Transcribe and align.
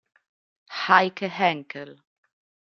Heike 0.83 1.29
Henkel 1.29 2.01